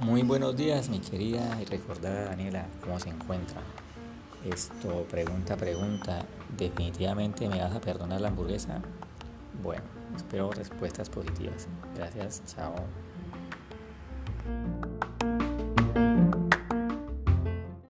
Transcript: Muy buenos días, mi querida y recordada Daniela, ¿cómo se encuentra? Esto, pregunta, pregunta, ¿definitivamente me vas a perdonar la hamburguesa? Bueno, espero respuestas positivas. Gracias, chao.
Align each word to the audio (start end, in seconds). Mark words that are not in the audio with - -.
Muy 0.00 0.22
buenos 0.22 0.56
días, 0.56 0.88
mi 0.88 1.00
querida 1.00 1.60
y 1.60 1.64
recordada 1.64 2.26
Daniela, 2.26 2.66
¿cómo 2.80 3.00
se 3.00 3.08
encuentra? 3.08 3.60
Esto, 4.44 5.04
pregunta, 5.10 5.56
pregunta, 5.56 6.24
¿definitivamente 6.56 7.48
me 7.48 7.60
vas 7.60 7.74
a 7.74 7.80
perdonar 7.80 8.20
la 8.20 8.28
hamburguesa? 8.28 8.80
Bueno, 9.60 9.82
espero 10.16 10.52
respuestas 10.52 11.10
positivas. 11.10 11.66
Gracias, 11.96 12.42
chao. 12.46 12.76